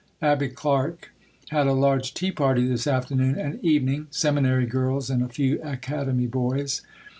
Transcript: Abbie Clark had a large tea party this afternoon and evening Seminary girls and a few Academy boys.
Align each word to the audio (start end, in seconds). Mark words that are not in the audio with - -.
Abbie 0.23 0.49
Clark 0.49 1.11
had 1.49 1.67
a 1.67 1.73
large 1.73 2.15
tea 2.15 2.31
party 2.31 2.65
this 2.65 2.87
afternoon 2.87 3.37
and 3.37 3.63
evening 3.63 4.07
Seminary 4.09 4.65
girls 4.65 5.11
and 5.11 5.21
a 5.21 5.29
few 5.29 5.61
Academy 5.61 6.25
boys. 6.25 6.81